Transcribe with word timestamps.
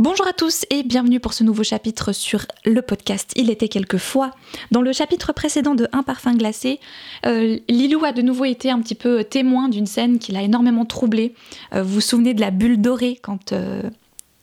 Bonjour 0.00 0.26
à 0.26 0.32
tous 0.32 0.64
et 0.70 0.82
bienvenue 0.82 1.20
pour 1.20 1.34
ce 1.34 1.44
nouveau 1.44 1.62
chapitre 1.62 2.12
sur 2.12 2.46
le 2.64 2.80
podcast 2.80 3.32
Il 3.36 3.50
était 3.50 3.68
quelquefois. 3.68 4.30
Dans 4.70 4.80
le 4.80 4.94
chapitre 4.94 5.34
précédent 5.34 5.74
de 5.74 5.88
Un 5.92 6.02
parfum 6.02 6.34
glacé, 6.34 6.80
euh, 7.26 7.58
Lilou 7.68 8.02
a 8.06 8.12
de 8.12 8.22
nouveau 8.22 8.46
été 8.46 8.70
un 8.70 8.80
petit 8.80 8.94
peu 8.94 9.24
témoin 9.24 9.68
d'une 9.68 9.84
scène 9.84 10.18
qui 10.18 10.32
l'a 10.32 10.40
énormément 10.40 10.86
troublée. 10.86 11.34
Euh, 11.74 11.82
vous 11.82 11.96
vous 11.96 12.00
souvenez 12.00 12.32
de 12.32 12.40
la 12.40 12.50
bulle 12.50 12.80
dorée 12.80 13.18
quand 13.20 13.52
euh, 13.52 13.82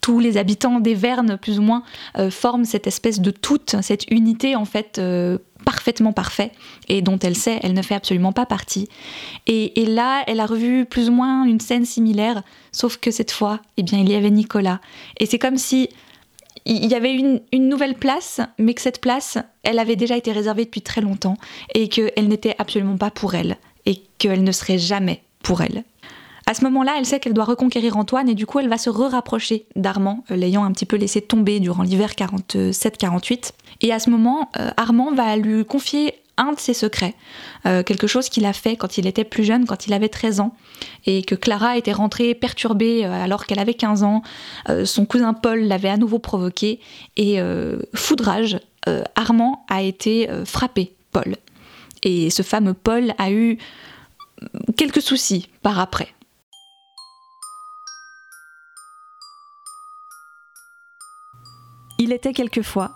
tous 0.07 0.19
les 0.19 0.37
habitants 0.37 0.79
des 0.79 0.93
Vernes, 0.93 1.37
plus 1.37 1.59
ou 1.59 1.61
moins, 1.61 1.83
forment 2.29 2.63
cette 2.63 2.87
espèce 2.87 3.19
de 3.19 3.29
toute, 3.29 3.75
cette 3.81 4.09
unité 4.09 4.55
en 4.55 4.63
fait 4.63 5.01
parfaitement 5.65 6.13
parfait 6.13 6.53
et 6.87 7.01
dont 7.01 7.19
elle 7.19 7.35
sait 7.35 7.59
elle 7.61 7.73
ne 7.73 7.81
fait 7.81 7.93
absolument 7.93 8.31
pas 8.31 8.45
partie. 8.45 8.87
Et, 9.47 9.85
là, 9.85 10.23
elle 10.25 10.39
a 10.39 10.45
revu 10.45 10.85
plus 10.85 11.09
ou 11.09 11.11
moins 11.11 11.43
une 11.43 11.59
scène 11.59 11.83
similaire, 11.83 12.41
sauf 12.71 12.95
que 12.95 13.11
cette 13.11 13.31
fois, 13.31 13.59
eh 13.75 13.83
bien, 13.83 13.99
il 13.99 14.09
y 14.09 14.15
avait 14.15 14.31
Nicolas. 14.31 14.79
Et 15.19 15.25
c'est 15.25 15.39
comme 15.39 15.57
si 15.57 15.89
il 16.63 16.85
y 16.85 16.95
avait 16.95 17.13
une, 17.13 17.41
une, 17.51 17.67
nouvelle 17.67 17.95
place, 17.95 18.39
mais 18.57 18.75
que 18.75 18.81
cette 18.81 19.01
place, 19.01 19.37
elle 19.63 19.77
avait 19.77 19.97
déjà 19.97 20.15
été 20.15 20.31
réservée 20.31 20.63
depuis 20.63 20.81
très 20.81 21.01
longtemps 21.01 21.35
et 21.75 21.89
qu'elle 21.89 22.29
n'était 22.29 22.55
absolument 22.59 22.97
pas 22.97 23.11
pour 23.11 23.35
elle 23.35 23.57
et 23.85 24.01
qu'elle 24.19 24.45
ne 24.45 24.53
serait 24.53 24.77
jamais 24.77 25.21
pour 25.43 25.61
elle. 25.61 25.83
À 26.49 26.53
ce 26.53 26.63
moment-là, 26.63 26.95
elle 26.97 27.05
sait 27.05 27.19
qu'elle 27.19 27.33
doit 27.33 27.43
reconquérir 27.43 27.97
Antoine 27.97 28.29
et 28.29 28.33
du 28.33 28.45
coup, 28.45 28.59
elle 28.59 28.69
va 28.69 28.77
se 28.77 28.89
re-rapprocher 28.89 29.65
d'Armand, 29.75 30.23
euh, 30.31 30.37
l'ayant 30.37 30.63
un 30.63 30.71
petit 30.71 30.85
peu 30.85 30.95
laissé 30.95 31.21
tomber 31.21 31.59
durant 31.59 31.83
l'hiver 31.83 32.11
47-48. 32.13 33.51
Et 33.81 33.91
à 33.91 33.99
ce 33.99 34.09
moment, 34.09 34.49
euh, 34.57 34.71
Armand 34.77 35.13
va 35.13 35.35
lui 35.35 35.65
confier 35.65 36.13
un 36.37 36.53
de 36.53 36.59
ses 36.59 36.73
secrets, 36.73 37.15
euh, 37.65 37.83
quelque 37.83 38.07
chose 38.07 38.29
qu'il 38.29 38.45
a 38.45 38.53
fait 38.53 38.77
quand 38.77 38.97
il 38.97 39.07
était 39.07 39.25
plus 39.25 39.43
jeune, 39.43 39.65
quand 39.65 39.87
il 39.87 39.93
avait 39.93 40.07
13 40.07 40.39
ans, 40.39 40.55
et 41.05 41.21
que 41.21 41.35
Clara 41.35 41.77
était 41.77 41.91
rentrée 41.91 42.33
perturbée 42.33 43.03
alors 43.03 43.45
qu'elle 43.45 43.59
avait 43.59 43.73
15 43.73 44.03
ans. 44.03 44.21
son 44.85 45.05
cousin 45.05 45.33
Paul 45.33 45.61
l'avait 45.61 45.89
à 45.89 45.97
nouveau 45.97 46.19
provoqué, 46.19 46.79
et 47.17 47.39
foudrage, 47.95 48.59
Armand 49.15 49.65
a 49.67 49.81
été 49.81 50.29
frappé, 50.45 50.93
Paul. 51.11 51.37
Et 52.03 52.29
ce 52.29 52.43
fameux 52.43 52.75
Paul 52.75 53.15
a 53.17 53.31
eu 53.31 53.57
quelques 54.75 55.01
soucis 55.01 55.49
par 55.63 55.79
après. 55.79 56.13
Il 61.99 62.11
était 62.11 62.33
quelquefois 62.33 62.91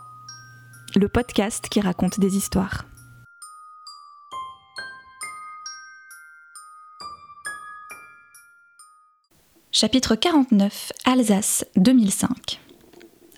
le 0.96 1.08
podcast 1.08 1.70
qui 1.70 1.82
raconte 1.82 2.20
des 2.20 2.38
histoires. 2.38 2.86
Chapitre 9.72 10.14
49 10.14 10.92
Alsace 11.06 11.66
2005 11.78 12.60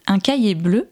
Un 0.08 0.19
cahier 0.19 0.53
bleu? 0.53 0.89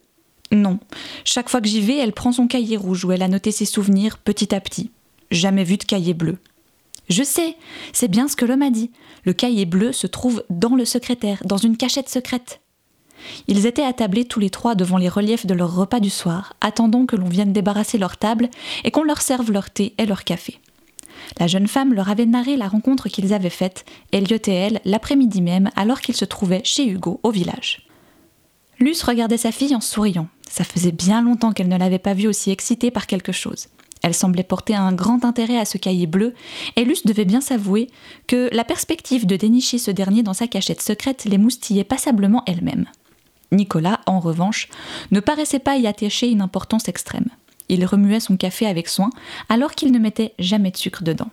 Non. 0.53 0.79
Chaque 1.25 1.49
fois 1.49 1.59
que 1.59 1.67
j'y 1.67 1.81
vais, 1.81 1.97
elle 1.97 2.13
prend 2.13 2.31
son 2.31 2.47
cahier 2.47 2.77
rouge 2.77 3.03
où 3.03 3.11
elle 3.11 3.23
a 3.23 3.27
noté 3.27 3.51
ses 3.51 3.65
souvenirs 3.65 4.19
petit 4.19 4.55
à 4.55 4.61
petit. 4.61 4.89
Jamais 5.31 5.65
vu 5.65 5.75
de 5.75 5.83
cahier 5.83 6.13
bleu. 6.13 6.37
Je 7.09 7.23
sais, 7.23 7.57
c'est 7.91 8.07
bien 8.07 8.29
ce 8.29 8.37
que 8.37 8.45
l'homme 8.45 8.61
a 8.61 8.69
dit. 8.69 8.89
Le 9.25 9.33
cahier 9.33 9.65
bleu 9.65 9.91
se 9.91 10.07
trouve 10.07 10.45
dans 10.49 10.75
le 10.75 10.85
secrétaire, 10.85 11.41
dans 11.43 11.57
une 11.57 11.75
cachette 11.75 12.07
secrète. 12.07 12.60
Ils 13.47 13.65
étaient 13.65 13.83
attablés 13.83 14.25
tous 14.25 14.39
les 14.39 14.49
trois 14.49 14.75
devant 14.75 14.97
les 14.97 15.09
reliefs 15.09 15.45
de 15.45 15.53
leur 15.53 15.75
repas 15.75 15.99
du 15.99 16.09
soir, 16.09 16.53
attendant 16.61 17.05
que 17.05 17.15
l'on 17.15 17.29
vienne 17.29 17.53
débarrasser 17.53 17.97
leur 17.97 18.17
table 18.17 18.49
et 18.83 18.91
qu'on 18.91 19.03
leur 19.03 19.21
serve 19.21 19.51
leur 19.51 19.69
thé 19.69 19.93
et 19.97 20.05
leur 20.05 20.23
café. 20.23 20.59
La 21.39 21.47
jeune 21.47 21.67
femme 21.67 21.93
leur 21.93 22.09
avait 22.09 22.25
narré 22.25 22.57
la 22.57 22.67
rencontre 22.67 23.09
qu'ils 23.09 23.33
avaient 23.33 23.49
faite, 23.49 23.85
Elliot 24.11 24.37
et 24.47 24.53
elle, 24.53 24.81
l'après-midi 24.85 25.41
même, 25.41 25.69
alors 25.75 26.01
qu'ils 26.01 26.15
se 26.15 26.25
trouvaient 26.25 26.61
chez 26.63 26.87
Hugo, 26.87 27.19
au 27.23 27.31
village. 27.31 27.87
Luce 28.79 29.03
regardait 29.03 29.37
sa 29.37 29.51
fille 29.51 29.75
en 29.75 29.81
souriant. 29.81 30.27
Ça 30.49 30.63
faisait 30.63 30.91
bien 30.91 31.21
longtemps 31.21 31.53
qu'elle 31.53 31.69
ne 31.69 31.77
l'avait 31.77 31.99
pas 31.99 32.13
vue 32.13 32.27
aussi 32.27 32.51
excitée 32.51 32.91
par 32.91 33.07
quelque 33.07 33.31
chose. 33.31 33.67
Elle 34.01 34.15
semblait 34.15 34.43
porter 34.43 34.75
un 34.75 34.91
grand 34.93 35.23
intérêt 35.25 35.59
à 35.59 35.65
ce 35.65 35.77
cahier 35.77 36.07
bleu, 36.07 36.33
et 36.75 36.83
Luce 36.83 37.05
devait 37.05 37.25
bien 37.25 37.41
s'avouer 37.41 37.87
que 38.27 38.49
la 38.51 38.63
perspective 38.63 39.27
de 39.27 39.35
dénicher 39.35 39.77
ce 39.77 39.91
dernier 39.91 40.23
dans 40.23 40.33
sa 40.33 40.47
cachette 40.47 40.81
secrète 40.81 41.25
les 41.25 41.37
moustillait 41.37 41.83
passablement 41.83 42.43
elle-même. 42.47 42.87
Nicolas, 43.51 43.99
en 44.05 44.19
revanche, 44.19 44.69
ne 45.11 45.19
paraissait 45.19 45.59
pas 45.59 45.77
y 45.77 45.87
attacher 45.87 46.29
une 46.29 46.41
importance 46.41 46.87
extrême. 46.87 47.27
Il 47.69 47.85
remuait 47.85 48.19
son 48.19 48.37
café 48.37 48.65
avec 48.65 48.87
soin, 48.87 49.09
alors 49.49 49.71
qu'il 49.71 49.91
ne 49.91 49.99
mettait 49.99 50.33
jamais 50.39 50.71
de 50.71 50.77
sucre 50.77 51.03
dedans. 51.03 51.29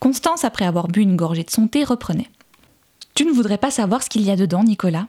Constance, 0.00 0.44
après 0.44 0.64
avoir 0.64 0.88
bu 0.88 1.00
une 1.00 1.16
gorgée 1.16 1.44
de 1.44 1.50
son 1.50 1.68
thé, 1.68 1.84
reprenait. 1.84 2.30
Tu 3.14 3.24
ne 3.24 3.32
voudrais 3.32 3.58
pas 3.58 3.70
savoir 3.70 4.02
ce 4.02 4.08
qu'il 4.08 4.22
y 4.22 4.30
a 4.30 4.36
dedans, 4.36 4.64
Nicolas 4.64 5.06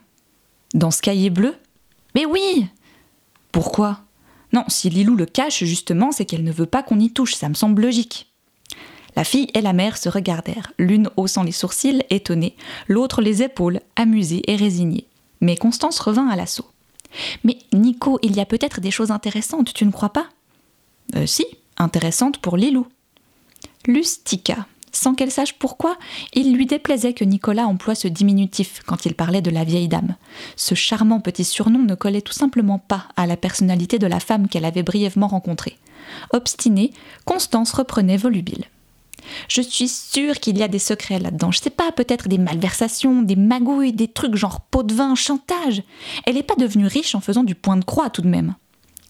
Dans 0.73 0.91
ce 0.91 1.01
cahier 1.01 1.29
bleu 1.29 1.55
Mais 2.13 2.25
oui 2.25 2.67
Pourquoi 3.51 4.01
Non, 4.53 4.63
si 4.67 4.89
Lilou 4.89 5.15
le 5.15 5.25
cache, 5.25 5.63
justement, 5.63 6.11
c'est 6.11 6.25
qu'elle 6.25 6.43
ne 6.43 6.51
veut 6.51 6.65
pas 6.67 6.83
qu'on 6.83 6.99
y 6.99 7.11
touche, 7.11 7.35
ça 7.35 7.49
me 7.49 7.55
semble 7.55 7.81
logique. 7.81 8.31
La 9.15 9.23
fille 9.23 9.47
et 9.53 9.61
la 9.61 9.73
mère 9.73 9.97
se 9.97 10.09
regardèrent, 10.09 10.73
l'une 10.77 11.09
haussant 11.15 11.43
les 11.43 11.51
sourcils, 11.51 12.03
étonnée, 12.09 12.55
l'autre 12.87 13.21
les 13.21 13.43
épaules, 13.43 13.79
amusée 13.95 14.41
et 14.51 14.55
résignée. 14.55 15.07
Mais 15.41 15.55
Constance 15.55 15.99
revint 15.99 16.27
à 16.27 16.35
l'assaut. 16.35 16.69
Mais 17.43 17.57
Nico, 17.73 18.19
il 18.21 18.35
y 18.35 18.39
a 18.39 18.45
peut-être 18.45 18.81
des 18.81 18.91
choses 18.91 19.11
intéressantes, 19.11 19.73
tu 19.73 19.85
ne 19.85 19.91
crois 19.91 20.09
pas? 20.09 20.27
Euh, 21.15 21.25
Si, 21.25 21.45
intéressantes 21.77 22.39
pour 22.39 22.57
Lilou. 22.57 22.87
Lustica. 23.87 24.65
Sans 24.91 25.13
qu'elle 25.13 25.31
sache 25.31 25.53
pourquoi, 25.53 25.97
il 26.33 26.55
lui 26.55 26.65
déplaisait 26.65 27.13
que 27.13 27.25
Nicolas 27.25 27.67
emploie 27.67 27.95
ce 27.95 28.07
diminutif 28.07 28.81
quand 28.85 29.05
il 29.05 29.13
parlait 29.13 29.41
de 29.41 29.51
la 29.51 29.65
vieille 29.65 29.89
dame. 29.89 30.15
Ce 30.55 30.73
charmant 30.73 31.19
petit 31.19 31.43
surnom 31.43 31.79
ne 31.79 31.95
collait 31.95 32.21
tout 32.21 32.33
simplement 32.33 32.79
pas 32.79 33.09
à 33.17 33.27
la 33.27 33.35
personnalité 33.35 33.99
de 33.99 34.07
la 34.07 34.21
femme 34.21 34.47
qu'elle 34.47 34.63
avait 34.63 34.83
brièvement 34.83 35.27
rencontrée. 35.27 35.77
Obstinée, 36.31 36.93
Constance 37.25 37.73
reprenait 37.73 38.15
volubile. 38.15 38.65
Je 39.47 39.61
suis 39.61 39.87
sûre 39.87 40.39
qu'il 40.39 40.57
y 40.57 40.63
a 40.63 40.67
des 40.67 40.79
secrets 40.79 41.19
là-dedans. 41.19 41.51
Je 41.51 41.59
sais 41.59 41.69
pas, 41.69 41.91
peut-être 41.91 42.27
des 42.27 42.37
malversations, 42.37 43.21
des 43.21 43.35
magouilles, 43.35 43.93
des 43.93 44.07
trucs 44.07 44.35
genre 44.35 44.61
pot 44.61 44.83
de 44.83 44.93
vin, 44.93 45.15
chantage. 45.15 45.83
Elle 46.25 46.35
n'est 46.35 46.43
pas 46.43 46.55
devenue 46.55 46.87
riche 46.87 47.15
en 47.15 47.21
faisant 47.21 47.43
du 47.43 47.55
point 47.55 47.77
de 47.77 47.85
croix 47.85 48.09
tout 48.09 48.21
de 48.21 48.29
même. 48.29 48.55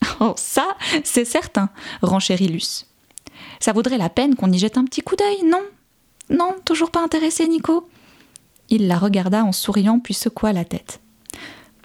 Oh, 0.19 0.33
ça, 0.37 0.65
c'est 1.03 1.25
certain, 1.25 1.69
renchérit. 2.01 2.85
Ça 3.59 3.73
vaudrait 3.73 3.97
la 3.97 4.09
peine 4.09 4.35
qu'on 4.35 4.51
y 4.51 4.57
jette 4.57 4.77
un 4.77 4.85
petit 4.85 5.01
coup 5.01 5.15
d'œil, 5.15 5.43
non? 5.49 5.61
Non, 6.29 6.55
toujours 6.63 6.91
pas 6.91 7.03
intéressé, 7.03 7.47
Nico? 7.47 7.89
Il 8.69 8.87
la 8.87 8.97
regarda 8.97 9.43
en 9.43 9.51
souriant 9.51 9.99
puis 9.99 10.13
secoua 10.13 10.53
la 10.53 10.63
tête. 10.63 11.01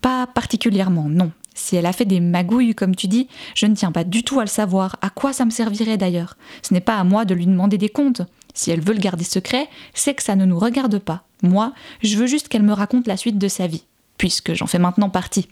Pas 0.00 0.26
particulièrement, 0.26 1.08
non. 1.08 1.32
Si 1.54 1.76
elle 1.76 1.86
a 1.86 1.92
fait 1.92 2.06
des 2.06 2.20
magouilles, 2.20 2.74
comme 2.74 2.96
tu 2.96 3.06
dis, 3.06 3.28
je 3.54 3.66
ne 3.66 3.74
tiens 3.74 3.92
pas 3.92 4.04
du 4.04 4.22
tout 4.22 4.40
à 4.40 4.44
le 4.44 4.48
savoir. 4.48 4.96
À 5.02 5.10
quoi 5.10 5.32
ça 5.32 5.44
me 5.44 5.50
servirait 5.50 5.98
d'ailleurs? 5.98 6.36
Ce 6.62 6.72
n'est 6.72 6.80
pas 6.80 6.96
à 6.96 7.04
moi 7.04 7.24
de 7.24 7.34
lui 7.34 7.46
demander 7.46 7.76
des 7.76 7.88
comptes. 7.88 8.22
Si 8.54 8.70
elle 8.70 8.80
veut 8.80 8.94
le 8.94 9.00
garder 9.00 9.24
secret, 9.24 9.68
c'est 9.94 10.14
que 10.14 10.22
ça 10.22 10.36
ne 10.36 10.44
nous 10.44 10.58
regarde 10.58 10.98
pas. 10.98 11.24
Moi, 11.42 11.72
je 12.02 12.16
veux 12.16 12.26
juste 12.26 12.48
qu'elle 12.48 12.62
me 12.62 12.72
raconte 12.72 13.06
la 13.06 13.16
suite 13.16 13.38
de 13.38 13.48
sa 13.48 13.66
vie, 13.66 13.84
puisque 14.18 14.54
j'en 14.54 14.66
fais 14.66 14.78
maintenant 14.78 15.10
partie. 15.10 15.48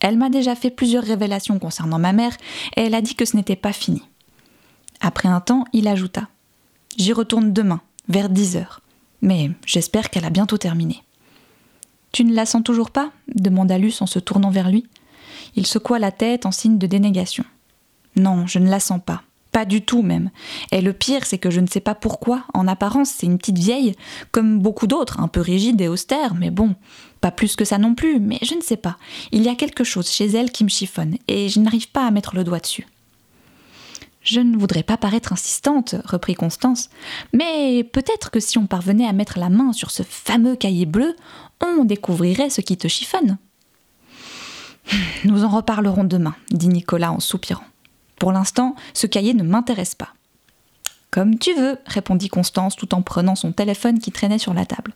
Elle 0.00 0.16
m'a 0.16 0.30
déjà 0.30 0.54
fait 0.54 0.70
plusieurs 0.70 1.04
révélations 1.04 1.58
concernant 1.58 1.98
ma 1.98 2.12
mère, 2.12 2.36
et 2.76 2.82
elle 2.82 2.94
a 2.94 3.00
dit 3.00 3.14
que 3.14 3.24
ce 3.24 3.36
n'était 3.36 3.56
pas 3.56 3.72
fini. 3.72 4.02
Après 5.00 5.28
un 5.28 5.40
temps, 5.40 5.64
il 5.72 5.88
ajouta 5.88 6.28
J'y 6.96 7.12
retourne 7.12 7.52
demain, 7.52 7.80
vers 8.08 8.28
10 8.28 8.56
heures. 8.56 8.80
Mais 9.22 9.50
j'espère 9.66 10.10
qu'elle 10.10 10.24
a 10.24 10.30
bientôt 10.30 10.58
terminé. 10.58 11.02
Tu 12.12 12.24
ne 12.24 12.34
la 12.34 12.46
sens 12.46 12.62
toujours 12.62 12.90
pas 12.90 13.10
demanda 13.34 13.76
Luce 13.76 14.00
en 14.00 14.06
se 14.06 14.18
tournant 14.18 14.50
vers 14.50 14.70
lui. 14.70 14.86
Il 15.54 15.66
secoua 15.66 15.98
la 15.98 16.12
tête 16.12 16.46
en 16.46 16.52
signe 16.52 16.78
de 16.78 16.86
dénégation. 16.86 17.44
Non, 18.14 18.46
je 18.46 18.58
ne 18.58 18.70
la 18.70 18.80
sens 18.80 19.00
pas. 19.04 19.22
Pas 19.56 19.64
du 19.64 19.80
tout 19.80 20.02
même. 20.02 20.28
Et 20.70 20.82
le 20.82 20.92
pire, 20.92 21.24
c'est 21.24 21.38
que 21.38 21.48
je 21.48 21.60
ne 21.60 21.66
sais 21.66 21.80
pas 21.80 21.94
pourquoi. 21.94 22.44
En 22.52 22.68
apparence, 22.68 23.08
c'est 23.08 23.24
une 23.24 23.38
petite 23.38 23.56
vieille, 23.56 23.94
comme 24.30 24.58
beaucoup 24.58 24.86
d'autres, 24.86 25.18
un 25.18 25.28
peu 25.28 25.40
rigide 25.40 25.80
et 25.80 25.88
austère, 25.88 26.34
mais 26.34 26.50
bon, 26.50 26.74
pas 27.22 27.30
plus 27.30 27.56
que 27.56 27.64
ça 27.64 27.78
non 27.78 27.94
plus, 27.94 28.20
mais 28.20 28.38
je 28.42 28.54
ne 28.54 28.60
sais 28.60 28.76
pas. 28.76 28.98
Il 29.32 29.42
y 29.42 29.48
a 29.48 29.54
quelque 29.54 29.82
chose 29.82 30.10
chez 30.10 30.26
elle 30.26 30.50
qui 30.50 30.62
me 30.62 30.68
chiffonne, 30.68 31.16
et 31.26 31.48
je 31.48 31.58
n'arrive 31.58 31.90
pas 31.90 32.06
à 32.06 32.10
mettre 32.10 32.36
le 32.36 32.44
doigt 32.44 32.58
dessus. 32.58 32.86
Je 34.20 34.40
ne 34.40 34.58
voudrais 34.58 34.82
pas 34.82 34.98
paraître 34.98 35.32
insistante, 35.32 35.94
reprit 36.04 36.34
Constance, 36.34 36.90
mais 37.32 37.82
peut-être 37.82 38.30
que 38.30 38.40
si 38.40 38.58
on 38.58 38.66
parvenait 38.66 39.08
à 39.08 39.14
mettre 39.14 39.38
la 39.38 39.48
main 39.48 39.72
sur 39.72 39.90
ce 39.90 40.02
fameux 40.02 40.56
cahier 40.56 40.84
bleu, 40.84 41.16
on 41.62 41.86
découvrirait 41.86 42.50
ce 42.50 42.60
qui 42.60 42.76
te 42.76 42.88
chiffonne. 42.88 43.38
Nous 45.24 45.44
en 45.44 45.48
reparlerons 45.48 46.04
demain, 46.04 46.34
dit 46.50 46.68
Nicolas 46.68 47.10
en 47.10 47.20
soupirant. 47.20 47.64
Pour 48.18 48.32
l'instant, 48.32 48.74
ce 48.94 49.06
cahier 49.06 49.34
ne 49.34 49.42
m'intéresse 49.42 49.94
pas. 49.94 50.14
Comme 51.10 51.38
tu 51.38 51.54
veux, 51.54 51.78
répondit 51.86 52.28
Constance 52.28 52.76
tout 52.76 52.94
en 52.94 53.02
prenant 53.02 53.34
son 53.34 53.52
téléphone 53.52 53.98
qui 53.98 54.12
traînait 54.12 54.38
sur 54.38 54.54
la 54.54 54.66
table. 54.66 54.94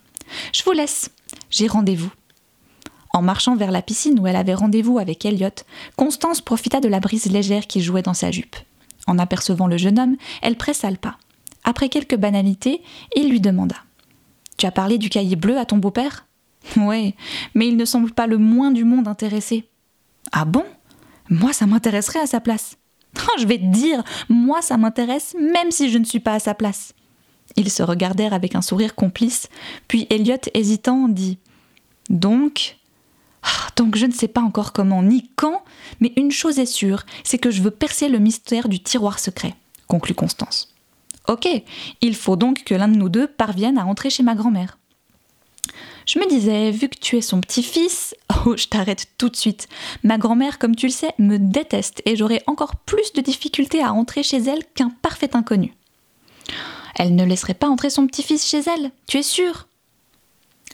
Je 0.52 0.62
vous 0.64 0.72
laisse, 0.72 1.10
j'ai 1.50 1.66
rendez-vous. 1.66 2.12
En 3.12 3.22
marchant 3.22 3.56
vers 3.56 3.72
la 3.72 3.82
piscine 3.82 4.20
où 4.20 4.26
elle 4.26 4.36
avait 4.36 4.54
rendez-vous 4.54 4.98
avec 4.98 5.24
Elliot, 5.24 5.48
Constance 5.96 6.40
profita 6.40 6.80
de 6.80 6.88
la 6.88 7.00
brise 7.00 7.26
légère 7.26 7.66
qui 7.66 7.80
jouait 7.80 8.02
dans 8.02 8.14
sa 8.14 8.30
jupe. 8.30 8.56
En 9.06 9.18
apercevant 9.18 9.66
le 9.66 9.78
jeune 9.78 9.98
homme, 9.98 10.16
elle 10.42 10.56
pressa 10.56 10.90
le 10.90 10.96
pas. 10.96 11.16
Après 11.64 11.88
quelques 11.88 12.16
banalités, 12.16 12.82
il 13.16 13.28
lui 13.28 13.40
demanda 13.40 13.76
Tu 14.56 14.66
as 14.66 14.70
parlé 14.70 14.98
du 14.98 15.10
cahier 15.10 15.36
bleu 15.36 15.58
à 15.58 15.64
ton 15.64 15.78
beau-père 15.78 16.26
Ouais, 16.76 17.14
mais 17.54 17.68
il 17.68 17.76
ne 17.76 17.84
semble 17.84 18.12
pas 18.12 18.26
le 18.26 18.38
moins 18.38 18.70
du 18.70 18.84
monde 18.84 19.08
intéressé. 19.08 19.64
Ah 20.32 20.44
bon? 20.44 20.64
Moi, 21.28 21.52
ça 21.52 21.66
m'intéresserait 21.66 22.20
à 22.20 22.26
sa 22.26 22.40
place. 22.40 22.76
Je 23.38 23.46
vais 23.46 23.58
te 23.58 23.66
dire, 23.66 24.02
moi, 24.28 24.62
ça 24.62 24.76
m'intéresse 24.76 25.34
même 25.38 25.70
si 25.70 25.90
je 25.90 25.98
ne 25.98 26.04
suis 26.04 26.20
pas 26.20 26.34
à 26.34 26.38
sa 26.40 26.54
place. 26.54 26.94
Ils 27.56 27.70
se 27.70 27.82
regardèrent 27.82 28.34
avec 28.34 28.54
un 28.54 28.62
sourire 28.62 28.94
complice, 28.94 29.48
puis 29.88 30.06
Elliot, 30.10 30.36
hésitant, 30.54 31.08
dit 31.08 31.38
Donc 32.08 32.76
ah, 33.42 33.68
Donc 33.76 33.96
je 33.96 34.06
ne 34.06 34.12
sais 34.12 34.28
pas 34.28 34.40
encore 34.40 34.72
comment 34.72 35.02
ni 35.02 35.30
quand, 35.36 35.62
mais 36.00 36.12
une 36.16 36.30
chose 36.30 36.58
est 36.58 36.66
sûre, 36.66 37.04
c'est 37.24 37.38
que 37.38 37.50
je 37.50 37.62
veux 37.62 37.70
percer 37.70 38.08
le 38.08 38.18
mystère 38.18 38.68
du 38.68 38.80
tiroir 38.80 39.18
secret, 39.18 39.54
conclut 39.88 40.14
Constance. 40.14 40.74
Ok, 41.28 41.48
il 42.00 42.14
faut 42.14 42.36
donc 42.36 42.64
que 42.64 42.74
l'un 42.74 42.88
de 42.88 42.96
nous 42.96 43.08
deux 43.08 43.26
parvienne 43.26 43.78
à 43.78 43.86
entrer 43.86 44.10
chez 44.10 44.22
ma 44.22 44.34
grand-mère. 44.34 44.78
Je 46.12 46.18
me 46.18 46.28
disais, 46.28 46.72
vu 46.72 46.88
que 46.88 46.98
tu 46.98 47.18
es 47.18 47.20
son 47.20 47.40
petit-fils, 47.40 48.16
oh, 48.44 48.56
je 48.56 48.66
t'arrête 48.66 49.06
tout 49.16 49.28
de 49.28 49.36
suite. 49.36 49.68
Ma 50.02 50.18
grand-mère, 50.18 50.58
comme 50.58 50.74
tu 50.74 50.86
le 50.86 50.92
sais, 50.92 51.14
me 51.20 51.36
déteste 51.36 52.02
et 52.04 52.16
j'aurai 52.16 52.42
encore 52.48 52.74
plus 52.74 53.12
de 53.12 53.20
difficultés 53.20 53.80
à 53.80 53.92
entrer 53.92 54.24
chez 54.24 54.38
elle 54.38 54.64
qu'un 54.74 54.90
parfait 55.02 55.36
inconnu. 55.36 55.72
Elle 56.96 57.14
ne 57.14 57.24
laisserait 57.24 57.54
pas 57.54 57.68
entrer 57.68 57.90
son 57.90 58.08
petit-fils 58.08 58.44
chez 58.44 58.58
elle, 58.58 58.90
tu 59.06 59.18
es 59.18 59.22
sûr? 59.22 59.68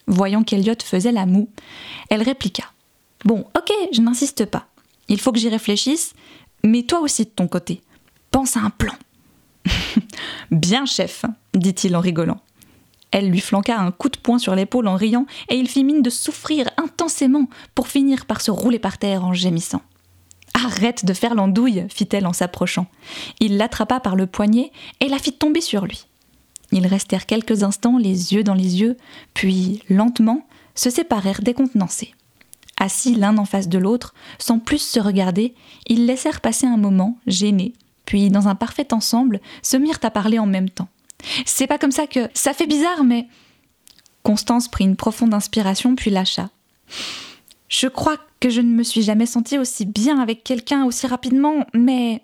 Voyant 0.07 0.43
qu'Eliot 0.43 0.83
faisait 0.83 1.13
la 1.13 1.27
moue, 1.27 1.51
elle 2.09 2.23
répliqua. 2.23 2.65
Bon, 3.27 3.45
ok, 3.59 3.71
je 3.93 4.01
n'insiste 4.01 4.47
pas. 4.47 4.69
Il 5.09 5.21
faut 5.21 5.33
que 5.33 5.39
j'y 5.39 5.51
réfléchisse, 5.51 6.15
mais 6.65 6.85
toi 6.85 7.01
aussi 7.01 7.25
de 7.25 7.31
ton 7.31 7.47
côté. 7.47 7.83
Pense 8.31 8.57
à 8.57 8.61
un 8.61 8.71
plan. 8.71 8.95
Bien, 10.51 10.87
chef, 10.87 11.27
dit-il 11.53 11.95
en 11.95 12.01
rigolant. 12.01 12.41
Elle 13.13 13.31
lui 13.31 13.41
flanqua 13.41 13.79
un 13.79 13.93
coup 13.93 14.09
de 14.09 14.19
poing 14.19 14.39
sur 14.39 14.55
l'épaule 14.55 14.89
en 14.89 14.97
riant, 14.97 15.27
et 15.49 15.57
il 15.57 15.69
fit 15.69 15.85
mine 15.85 16.03
de 16.03 16.11
souffrir 16.11 16.69
intensément 16.77 17.49
pour 17.75 17.89
finir 17.89 18.27
par 18.27 18.41
se 18.41 18.51
rouler 18.51 18.79
par 18.79 18.99
terre 18.99 19.25
en 19.25 19.33
gémissant. 19.33 19.83
Arrête 20.55 21.05
de 21.05 21.13
faire 21.13 21.35
l'andouille, 21.35 21.87
fit-elle 21.89 22.27
en 22.27 22.33
s'approchant. 22.33 22.87
Il 23.41 23.57
l'attrapa 23.57 24.01
par 24.01 24.17
le 24.17 24.27
poignet 24.27 24.73
et 25.01 25.09
la 25.09 25.19
fit 25.19 25.33
tomber 25.33 25.61
sur 25.61 25.85
lui. 25.85 26.07
Ils 26.73 26.87
restèrent 26.87 27.27
quelques 27.27 27.63
instants 27.63 27.99
les 27.99 28.35
yeux 28.35 28.43
dans 28.43 28.55
les 28.55 28.81
yeux, 28.81 28.97
puis, 29.35 29.83
lentement, 29.89 30.47
se 30.75 30.91
séparèrent 30.91 31.43
décontenancés. 31.43 32.15
Assis 32.79 33.15
l'un 33.15 33.39
en 33.39 33.45
face 33.45 33.69
de 33.69 33.79
l'autre, 33.79 34.15
sans 34.39 34.59
plus 34.59 34.79
se 34.79 35.01
regarder, 35.01 35.55
ils 35.87 36.07
laissèrent 36.07 36.41
passer 36.41 36.67
un 36.67 36.77
moment, 36.77 37.19
gênés, 37.27 37.73
puis, 38.05 38.31
dans 38.31 38.49
un 38.49 38.55
parfait 38.55 38.93
ensemble, 38.93 39.41
se 39.63 39.77
mirent 39.77 40.01
à 40.03 40.11
parler 40.11 40.39
en 40.39 40.47
même 40.47 40.71
temps. 40.71 40.89
C'est 41.45 41.67
pas 41.67 41.79
comme 41.79 41.93
ça 41.93 42.07
que. 42.07 42.29
Ça 42.35 42.53
fait 42.53 42.67
bizarre, 42.67 43.05
mais. 43.05 43.27
Constance 44.23 44.69
prit 44.69 44.85
une 44.85 44.97
profonde 44.97 45.35
inspiration, 45.35 45.95
puis 45.95 46.11
lâcha. 46.11 46.51
Je 47.69 47.87
crois 47.87 48.17
que 48.41 48.51
je 48.51 48.61
ne 48.61 48.75
me 48.75 48.83
suis 48.83 49.03
jamais 49.03 49.27
sentie 49.27 49.59
aussi 49.59 49.87
bien 49.87 50.21
avec 50.21 50.45
quelqu'un 50.45 50.85
aussi 50.85 51.07
rapidement, 51.07 51.67
mais. 51.75 52.23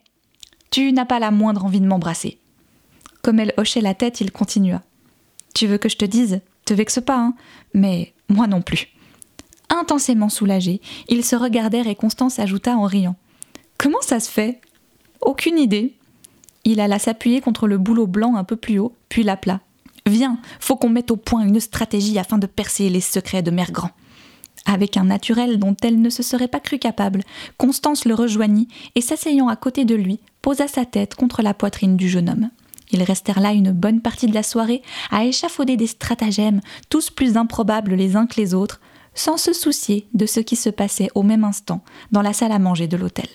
Tu 0.70 0.92
n'as 0.92 1.04
pas 1.04 1.18
la 1.18 1.30
moindre 1.30 1.64
envie 1.64 1.80
de 1.80 1.86
m'embrasser. 1.86 2.38
Comme 3.22 3.38
elle 3.38 3.54
hochait 3.56 3.82
la 3.82 3.94
tête, 3.94 4.20
il 4.20 4.32
continua. 4.32 4.82
Tu 5.54 5.66
veux 5.66 5.78
que 5.78 5.88
je 5.88 5.96
te 5.96 6.04
dise 6.04 6.40
Te 6.64 6.74
vexe 6.74 7.00
pas, 7.04 7.18
hein 7.18 7.34
Mais 7.74 8.14
moi 8.28 8.46
non 8.46 8.62
plus. 8.62 8.88
Intensément 9.68 10.28
soulagés, 10.28 10.80
ils 11.08 11.24
se 11.24 11.36
regardèrent 11.36 11.86
et 11.86 11.94
Constance 11.94 12.38
ajouta 12.38 12.76
en 12.76 12.84
riant. 12.84 13.16
Comment 13.78 14.00
ça 14.02 14.20
se 14.20 14.30
fait? 14.30 14.60
Aucune 15.20 15.58
idée. 15.58 15.96
Il 16.64 16.80
alla 16.80 16.98
s'appuyer 16.98 17.40
contre 17.40 17.66
le 17.66 17.78
boulot 17.78 18.06
blanc 18.06 18.36
un 18.36 18.44
peu 18.44 18.56
plus 18.56 18.78
haut, 18.78 18.94
puis 19.08 19.22
l'appela. 19.22 19.60
Viens, 20.06 20.38
faut 20.60 20.76
qu'on 20.76 20.88
mette 20.88 21.10
au 21.10 21.16
point 21.16 21.46
une 21.46 21.60
stratégie 21.60 22.18
afin 22.18 22.38
de 22.38 22.46
percer 22.46 22.88
les 22.88 23.00
secrets 23.00 23.42
de 23.42 23.50
Mère 23.50 23.72
Grand. 23.72 23.90
Avec 24.64 24.96
un 24.96 25.04
naturel 25.04 25.58
dont 25.58 25.76
elle 25.82 26.00
ne 26.00 26.10
se 26.10 26.22
serait 26.22 26.48
pas 26.48 26.60
crue 26.60 26.78
capable, 26.78 27.22
Constance 27.58 28.04
le 28.04 28.14
rejoignit 28.14 28.68
et 28.94 29.00
s'asseyant 29.00 29.48
à 29.48 29.56
côté 29.56 29.84
de 29.84 29.94
lui, 29.94 30.20
posa 30.40 30.68
sa 30.68 30.84
tête 30.84 31.14
contre 31.14 31.42
la 31.42 31.54
poitrine 31.54 31.96
du 31.96 32.08
jeune 32.08 32.28
homme. 32.28 32.50
Ils 32.92 33.02
restèrent 33.02 33.40
là 33.40 33.52
une 33.52 33.72
bonne 33.72 34.00
partie 34.00 34.26
de 34.26 34.34
la 34.34 34.42
soirée 34.42 34.82
à 35.10 35.24
échafauder 35.24 35.76
des 35.76 35.86
stratagèmes, 35.86 36.60
tous 36.90 37.10
plus 37.10 37.36
improbables 37.36 37.94
les 37.94 38.16
uns 38.16 38.26
que 38.26 38.40
les 38.40 38.54
autres, 38.54 38.80
sans 39.14 39.36
se 39.36 39.52
soucier 39.52 40.06
de 40.14 40.26
ce 40.26 40.40
qui 40.40 40.56
se 40.56 40.70
passait 40.70 41.08
au 41.14 41.22
même 41.22 41.44
instant 41.44 41.82
dans 42.12 42.22
la 42.22 42.32
salle 42.32 42.52
à 42.52 42.58
manger 42.58 42.86
de 42.86 42.96
l'hôtel. 42.96 43.28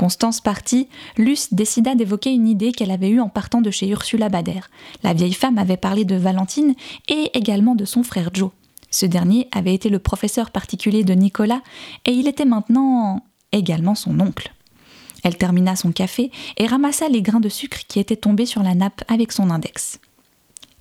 Constance 0.00 0.40
partie, 0.40 0.88
Luce 1.18 1.52
décida 1.52 1.94
d'évoquer 1.94 2.30
une 2.30 2.48
idée 2.48 2.72
qu'elle 2.72 2.90
avait 2.90 3.10
eue 3.10 3.20
en 3.20 3.28
partant 3.28 3.60
de 3.60 3.70
chez 3.70 3.86
Ursula 3.86 4.30
Bader. 4.30 4.60
La 5.02 5.12
vieille 5.12 5.34
femme 5.34 5.58
avait 5.58 5.76
parlé 5.76 6.06
de 6.06 6.16
Valentine 6.16 6.74
et 7.08 7.30
également 7.34 7.74
de 7.74 7.84
son 7.84 8.02
frère 8.02 8.30
Joe. 8.32 8.48
Ce 8.90 9.04
dernier 9.04 9.46
avait 9.52 9.74
été 9.74 9.90
le 9.90 9.98
professeur 9.98 10.52
particulier 10.52 11.04
de 11.04 11.12
Nicolas 11.12 11.60
et 12.06 12.12
il 12.12 12.28
était 12.28 12.46
maintenant 12.46 13.26
également 13.52 13.94
son 13.94 14.18
oncle. 14.20 14.54
Elle 15.22 15.36
termina 15.36 15.76
son 15.76 15.92
café 15.92 16.30
et 16.56 16.66
ramassa 16.66 17.10
les 17.10 17.20
grains 17.20 17.38
de 17.38 17.50
sucre 17.50 17.80
qui 17.86 18.00
étaient 18.00 18.16
tombés 18.16 18.46
sur 18.46 18.62
la 18.62 18.74
nappe 18.74 19.04
avec 19.06 19.32
son 19.32 19.50
index. 19.50 20.00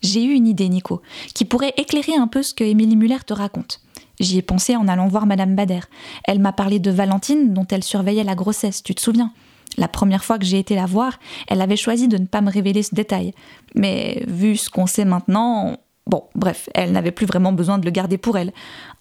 J'ai 0.02 0.24
eu 0.24 0.32
une 0.32 0.48
idée, 0.48 0.70
Nico, 0.70 1.02
qui 1.34 1.44
pourrait 1.44 1.74
éclairer 1.76 2.16
un 2.16 2.28
peu 2.28 2.42
ce 2.42 2.54
que 2.54 2.64
Émilie 2.64 2.96
Muller 2.96 3.20
te 3.26 3.34
raconte. 3.34 3.82
J'y 4.20 4.38
ai 4.38 4.42
pensé 4.42 4.76
en 4.76 4.88
allant 4.88 5.08
voir 5.08 5.26
Madame 5.26 5.56
Bader. 5.56 5.82
Elle 6.26 6.40
m'a 6.40 6.52
parlé 6.52 6.80
de 6.80 6.92
Valentine, 6.92 7.54
dont 7.54 7.68
elle 7.70 7.84
surveillait 7.84 8.24
la 8.24 8.36
grossesse, 8.36 8.84
tu 8.84 8.94
te 8.94 9.02
souviens? 9.02 9.32
La 9.78 9.88
première 9.88 10.26
fois 10.26 10.38
que 10.40 10.46
j'ai 10.46 10.60
été 10.60 10.76
la 10.76 10.86
voir, 10.86 11.20
elle 11.48 11.62
avait 11.62 11.78
choisi 11.78 12.08
de 12.08 12.18
ne 12.18 12.26
pas 12.26 12.42
me 12.42 12.52
révéler 12.52 12.84
ce 12.84 12.96
détail. 12.96 13.34
Mais 13.76 14.24
vu 14.28 14.58
ce 14.58 14.70
qu'on 14.70 14.88
sait 14.88 15.06
maintenant, 15.06 15.78
Bon, 16.10 16.24
bref, 16.34 16.70
elle 16.74 16.92
n'avait 16.92 17.12
plus 17.12 17.28
vraiment 17.28 17.52
besoin 17.52 17.78
de 17.78 17.86
le 17.86 17.92
garder 17.92 18.18
pour 18.18 18.36
elle. 18.36 18.52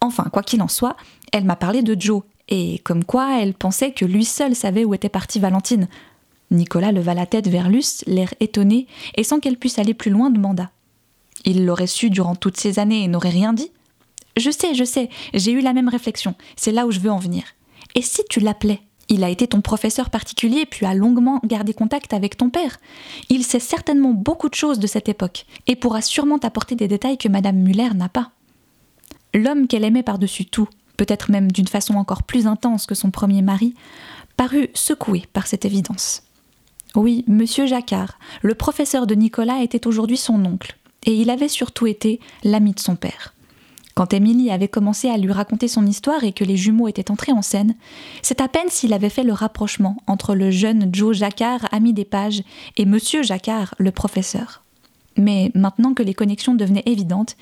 Enfin, 0.02 0.24
quoi 0.30 0.42
qu'il 0.42 0.60
en 0.60 0.68
soit, 0.68 0.94
elle 1.32 1.44
m'a 1.44 1.56
parlé 1.56 1.80
de 1.80 1.98
Joe, 1.98 2.22
et 2.50 2.80
comme 2.80 3.02
quoi 3.02 3.40
elle 3.40 3.54
pensait 3.54 3.92
que 3.92 4.04
lui 4.04 4.26
seul 4.26 4.54
savait 4.54 4.84
où 4.84 4.92
était 4.92 5.08
partie 5.08 5.38
Valentine. 5.38 5.88
Nicolas 6.50 6.92
leva 6.92 7.14
la 7.14 7.24
tête 7.24 7.48
vers 7.48 7.70
Luce, 7.70 8.04
l'air 8.06 8.34
étonné, 8.40 8.86
et 9.16 9.24
sans 9.24 9.40
qu'elle 9.40 9.56
puisse 9.56 9.78
aller 9.78 9.94
plus 9.94 10.10
loin, 10.10 10.28
demanda. 10.28 10.70
Il 11.46 11.64
l'aurait 11.64 11.86
su 11.86 12.10
durant 12.10 12.34
toutes 12.34 12.58
ces 12.58 12.78
années 12.78 13.04
et 13.04 13.08
n'aurait 13.08 13.30
rien 13.30 13.54
dit 13.54 13.70
Je 14.38 14.50
sais, 14.50 14.74
je 14.74 14.84
sais, 14.84 15.10
j'ai 15.34 15.52
eu 15.52 15.60
la 15.60 15.72
même 15.72 15.88
réflexion, 15.88 16.34
c'est 16.56 16.72
là 16.72 16.86
où 16.86 16.90
je 16.90 17.00
veux 17.00 17.10
en 17.10 17.18
venir. 17.18 17.44
Et 17.94 18.02
si 18.02 18.22
tu 18.30 18.40
l'appelais 18.40 18.80
il 19.08 19.24
a 19.24 19.30
été 19.30 19.46
ton 19.46 19.60
professeur 19.60 20.10
particulier 20.10 20.66
puis 20.66 20.86
a 20.86 20.94
longuement 20.94 21.40
gardé 21.44 21.74
contact 21.74 22.12
avec 22.12 22.36
ton 22.36 22.50
père. 22.50 22.78
Il 23.28 23.44
sait 23.44 23.60
certainement 23.60 24.12
beaucoup 24.12 24.48
de 24.48 24.54
choses 24.54 24.78
de 24.78 24.86
cette 24.86 25.08
époque 25.08 25.46
et 25.66 25.76
pourra 25.76 26.02
sûrement 26.02 26.38
t'apporter 26.38 26.74
des 26.74 26.88
détails 26.88 27.18
que 27.18 27.28
Madame 27.28 27.56
Muller 27.56 27.90
n'a 27.94 28.08
pas. 28.08 28.30
L'homme 29.34 29.66
qu'elle 29.66 29.84
aimait 29.84 30.02
par-dessus 30.02 30.46
tout, 30.46 30.68
peut-être 30.96 31.30
même 31.30 31.50
d'une 31.50 31.68
façon 31.68 31.94
encore 31.94 32.22
plus 32.22 32.46
intense 32.46 32.86
que 32.86 32.94
son 32.94 33.10
premier 33.10 33.42
mari, 33.42 33.74
parut 34.36 34.68
secoué 34.74 35.24
par 35.32 35.46
cette 35.46 35.64
évidence. 35.64 36.22
Oui, 36.94 37.24
monsieur 37.26 37.66
Jacquard, 37.66 38.18
le 38.42 38.54
professeur 38.54 39.06
de 39.06 39.14
Nicolas 39.14 39.62
était 39.62 39.86
aujourd'hui 39.86 40.16
son 40.16 40.44
oncle, 40.44 40.76
et 41.04 41.14
il 41.14 41.28
avait 41.30 41.48
surtout 41.48 41.86
été 41.86 42.20
l'ami 42.44 42.72
de 42.72 42.80
son 42.80 42.96
père. 42.96 43.34
Quand 43.98 44.14
Émilie 44.14 44.52
avait 44.52 44.68
commencé 44.68 45.10
à 45.10 45.16
lui 45.16 45.32
raconter 45.32 45.66
son 45.66 45.84
histoire 45.84 46.22
et 46.22 46.30
que 46.30 46.44
les 46.44 46.56
jumeaux 46.56 46.86
étaient 46.86 47.10
entrés 47.10 47.32
en 47.32 47.42
scène, 47.42 47.74
c'est 48.22 48.40
à 48.40 48.46
peine 48.46 48.68
s'il 48.68 48.92
avait 48.92 49.08
fait 49.08 49.24
le 49.24 49.32
rapprochement 49.32 49.96
entre 50.06 50.36
le 50.36 50.52
jeune 50.52 50.88
Joe 50.92 51.16
Jacquard, 51.16 51.66
ami 51.72 51.92
des 51.92 52.04
pages, 52.04 52.44
et 52.76 52.84
Monsieur 52.84 53.24
Jacquard, 53.24 53.74
le 53.78 53.90
professeur. 53.90 54.62
Mais 55.16 55.50
maintenant 55.56 55.94
que 55.94 56.04
les 56.04 56.14
connexions 56.14 56.54
devenaient 56.54 56.84
évidentes, 56.86 57.36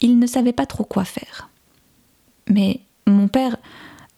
il 0.00 0.18
ne 0.18 0.26
savait 0.26 0.52
pas 0.52 0.66
trop 0.66 0.82
quoi 0.82 1.04
faire. 1.04 1.48
Mais 2.48 2.80
mon 3.06 3.28
père 3.28 3.56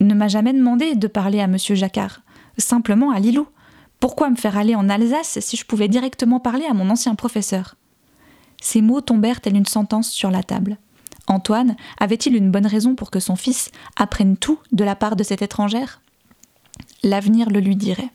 ne 0.01 0.15
m'a 0.15 0.29
jamais 0.29 0.55
demandé 0.55 0.95
de 0.95 1.07
parler 1.07 1.41
à 1.41 1.49
Monsieur 1.49 1.75
Jacquard, 1.75 2.23
simplement 2.57 3.11
à 3.11 3.21
Lilou. 3.21 3.47
Pourquoi 4.01 4.31
me 4.31 4.37
faire 4.37 4.57
aller 4.57 4.75
en 4.75 4.89
Alsace 4.89 5.39
si 5.41 5.59
je 5.59 5.67
pouvais 5.67 5.89
directement 5.89 6.41
parler 6.41 6.65
à 6.65 6.73
mon 6.73 6.89
ancien 6.89 7.15
professeur? 7.15 7.75
Ces 8.63 8.81
mots 8.81 9.03
tombèrent 9.03 9.43
telle 9.43 9.57
une 9.57 9.67
sentence 9.67 10.11
sur 10.11 10.31
la 10.31 10.43
table. 10.43 10.79
Antoine 11.27 11.77
avait-il 11.99 12.37
une 12.37 12.51
bonne 12.51 12.67
raison 12.67 12.95
pour 12.95 13.11
que 13.11 13.21
son 13.21 13.37
fils 13.37 13.71
apprenne 13.97 14.37
tout 14.37 14.59
de 14.73 14.85
la 14.85 14.97
part 14.97 15.17
de 15.17 15.25
cette 15.25 15.43
étrangère? 15.43 16.01
L'avenir 17.03 17.51
le 17.51 17.61
lui 17.61 17.77
dirait. 17.77 18.11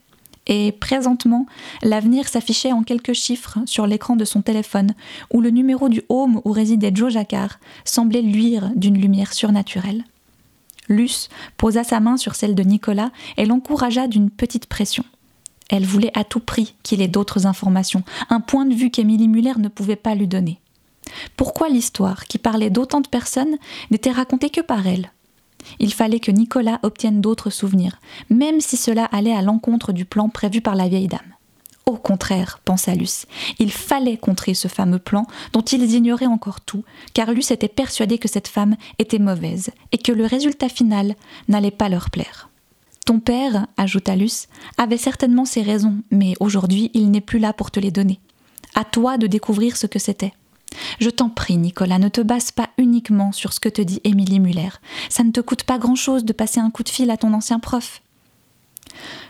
Et 0.47 0.71
présentement, 0.71 1.45
l'avenir 1.83 2.27
s'affichait 2.27 2.71
en 2.71 2.81
quelques 2.81 3.13
chiffres 3.13 3.59
sur 3.65 3.85
l'écran 3.85 4.15
de 4.15 4.25
son 4.25 4.41
téléphone, 4.41 4.93
où 5.31 5.41
le 5.41 5.51
numéro 5.51 5.89
du 5.89 6.01
home 6.09 6.41
où 6.43 6.51
résidait 6.51 6.91
Joe 6.93 7.13
Jacquard 7.13 7.59
semblait 7.85 8.23
luire 8.23 8.71
d'une 8.75 8.99
lumière 8.99 9.33
surnaturelle. 9.33 10.03
Luce 10.87 11.29
posa 11.57 11.83
sa 11.83 11.99
main 11.99 12.17
sur 12.17 12.33
celle 12.33 12.55
de 12.55 12.63
Nicolas 12.63 13.11
et 13.37 13.45
l'encouragea 13.45 14.07
d'une 14.07 14.31
petite 14.31 14.65
pression. 14.65 15.03
Elle 15.69 15.85
voulait 15.85 16.17
à 16.17 16.23
tout 16.23 16.39
prix 16.39 16.73
qu'il 16.81 17.03
ait 17.03 17.07
d'autres 17.07 17.45
informations, 17.45 18.03
un 18.31 18.39
point 18.39 18.65
de 18.65 18.73
vue 18.73 18.89
qu'Émilie 18.89 19.27
Muller 19.27 19.53
ne 19.59 19.67
pouvait 19.67 19.95
pas 19.95 20.15
lui 20.15 20.27
donner. 20.27 20.59
Pourquoi 21.37 21.69
l'histoire, 21.69 22.25
qui 22.25 22.37
parlait 22.37 22.69
d'autant 22.69 23.01
de 23.01 23.07
personnes, 23.07 23.57
n'était 23.91 24.11
racontée 24.11 24.49
que 24.49 24.61
par 24.61 24.87
elle? 24.87 25.11
Il 25.79 25.93
fallait 25.93 26.19
que 26.19 26.31
Nicolas 26.31 26.79
obtienne 26.83 27.21
d'autres 27.21 27.49
souvenirs, 27.49 27.99
même 28.29 28.61
si 28.61 28.77
cela 28.77 29.05
allait 29.05 29.35
à 29.35 29.41
l'encontre 29.41 29.91
du 29.91 30.05
plan 30.05 30.29
prévu 30.29 30.61
par 30.61 30.75
la 30.75 30.87
vieille 30.87 31.07
dame. 31.07 31.19
Au 31.85 31.97
contraire, 31.97 32.59
pensa 32.65 32.93
Luce, 32.93 33.25
il 33.57 33.71
fallait 33.71 34.17
contrer 34.17 34.53
ce 34.53 34.67
fameux 34.67 34.99
plan 34.99 35.25
dont 35.53 35.61
ils 35.61 35.95
ignoraient 35.95 36.27
encore 36.27 36.61
tout, 36.61 36.83
car 37.13 37.31
Luce 37.31 37.49
était 37.49 37.67
persuadé 37.67 38.19
que 38.19 38.27
cette 38.27 38.47
femme 38.47 38.75
était 38.99 39.17
mauvaise 39.17 39.71
et 39.91 39.97
que 39.97 40.11
le 40.11 40.25
résultat 40.25 40.69
final 40.69 41.15
n'allait 41.47 41.71
pas 41.71 41.89
leur 41.89 42.11
plaire. 42.11 42.49
Ton 43.07 43.19
père, 43.19 43.65
ajouta 43.75 44.15
Luce, 44.15 44.49
avait 44.77 44.97
certainement 44.97 45.45
ses 45.45 45.63
raisons, 45.63 45.95
mais 46.11 46.35
aujourd'hui 46.39 46.91
il 46.93 47.09
n'est 47.09 47.21
plus 47.21 47.39
là 47.39 47.53
pour 47.53 47.71
te 47.71 47.79
les 47.79 47.89
donner. 47.89 48.19
À 48.75 48.83
toi 48.83 49.17
de 49.17 49.25
découvrir 49.25 49.75
ce 49.75 49.87
que 49.87 49.97
c'était. 49.97 50.33
Je 50.99 51.09
t'en 51.09 51.29
prie, 51.29 51.57
Nicolas, 51.57 51.99
ne 51.99 52.09
te 52.09 52.21
base 52.21 52.51
pas 52.51 52.69
uniquement 52.77 53.31
sur 53.31 53.53
ce 53.53 53.59
que 53.59 53.69
te 53.69 53.81
dit 53.81 54.01
Émilie 54.03 54.39
Muller. 54.39 54.69
Ça 55.09 55.23
ne 55.23 55.31
te 55.31 55.39
coûte 55.39 55.63
pas 55.63 55.77
grand-chose 55.77 56.25
de 56.25 56.33
passer 56.33 56.59
un 56.59 56.71
coup 56.71 56.83
de 56.83 56.89
fil 56.89 57.09
à 57.09 57.17
ton 57.17 57.33
ancien 57.33 57.59
prof. 57.59 58.01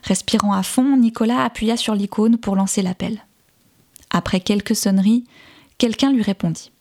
Respirant 0.04 0.54
à 0.54 0.64
fond, 0.64 0.98
Nicolas 0.98 1.44
appuya 1.44 1.78
sur 1.78 1.96
l'icône 1.96 2.38
pour 2.38 2.56
lancer 2.56 2.82
l'appel. 2.82 3.24
Après 4.10 4.40
quelques 4.40 4.76
sonneries, 4.76 5.26
quelqu'un 5.78 6.12
lui 6.12 6.24
répondit. 6.24 6.72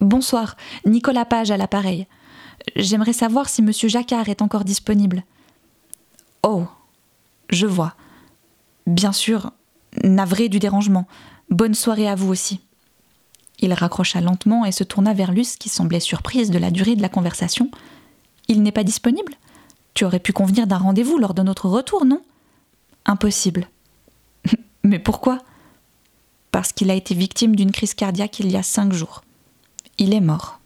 Bonsoir, 0.00 0.56
Nicolas 0.86 1.24
Page 1.24 1.50
à 1.50 1.56
l'appareil. 1.56 2.06
J'aimerais 2.76 3.12
savoir 3.12 3.48
si 3.48 3.60
M. 3.60 3.72
Jacquard 3.72 4.28
est 4.28 4.42
encore 4.42 4.64
disponible. 4.64 5.24
Oh, 6.42 6.64
je 7.50 7.66
vois. 7.66 7.94
Bien 8.86 9.12
sûr, 9.12 9.52
navré 10.02 10.48
du 10.48 10.58
dérangement. 10.58 11.06
Bonne 11.50 11.74
soirée 11.74 12.08
à 12.08 12.14
vous 12.14 12.30
aussi. 12.30 12.60
Il 13.62 13.72
raccrocha 13.72 14.20
lentement 14.20 14.64
et 14.64 14.72
se 14.72 14.84
tourna 14.84 15.14
vers 15.14 15.30
Luce 15.30 15.56
qui 15.56 15.68
semblait 15.68 16.00
surprise 16.00 16.50
de 16.50 16.58
la 16.58 16.72
durée 16.72 16.96
de 16.96 17.02
la 17.02 17.08
conversation. 17.08 17.70
Il 18.48 18.62
n'est 18.62 18.72
pas 18.72 18.84
disponible 18.84 19.32
Tu 19.94 20.04
aurais 20.04 20.18
pu 20.18 20.32
convenir 20.32 20.66
d'un 20.66 20.78
rendez-vous 20.78 21.16
lors 21.16 21.32
de 21.32 21.42
notre 21.42 21.68
retour, 21.68 22.04
non? 22.04 22.22
Impossible. 23.06 23.68
Mais 24.84 24.98
pourquoi? 24.98 25.38
Parce 26.50 26.72
qu'il 26.72 26.90
a 26.90 26.94
été 26.94 27.14
victime 27.14 27.54
d'une 27.54 27.72
crise 27.72 27.94
cardiaque 27.94 28.40
il 28.40 28.50
y 28.50 28.56
a 28.56 28.64
cinq 28.64 28.92
jours. 28.92 29.22
Il 29.96 30.12
est 30.12 30.20
mort. 30.20 30.60